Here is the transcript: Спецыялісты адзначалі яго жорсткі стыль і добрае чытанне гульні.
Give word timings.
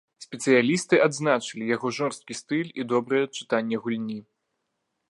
Спецыялісты 0.25 0.99
адзначалі 1.07 1.67
яго 1.75 1.91
жорсткі 1.99 2.33
стыль 2.41 2.73
і 2.81 2.89
добрае 2.95 3.25
чытанне 3.37 3.77
гульні. 3.87 4.19